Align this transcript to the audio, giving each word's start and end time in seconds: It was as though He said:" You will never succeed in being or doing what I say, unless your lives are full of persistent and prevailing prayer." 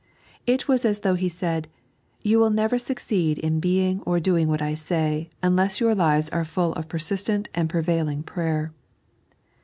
It 0.47 0.67
was 0.67 0.83
as 0.83 1.01
though 1.01 1.13
He 1.13 1.29
said:" 1.29 1.67
You 2.21 2.39
will 2.39 2.49
never 2.49 2.79
succeed 2.79 3.37
in 3.37 3.59
being 3.59 4.01
or 4.01 4.19
doing 4.19 4.47
what 4.47 4.59
I 4.59 4.73
say, 4.73 5.29
unless 5.43 5.79
your 5.79 5.93
lives 5.93 6.27
are 6.29 6.43
full 6.43 6.73
of 6.73 6.89
persistent 6.89 7.49
and 7.53 7.69
prevailing 7.69 8.23
prayer." 8.23 8.73